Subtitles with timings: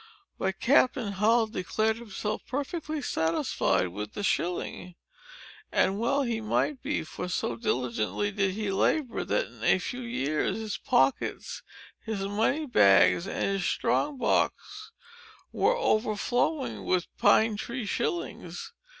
[0.39, 4.95] But Captain Hull declared himself perfectly satisfied with the shilling.
[5.71, 10.01] And well he might be; for so diligently did he labor, that, in a few
[10.01, 11.61] years, his pockets,
[11.99, 14.91] his money bags, and his strong box,
[15.51, 18.73] were overflowing with pine tree shillings.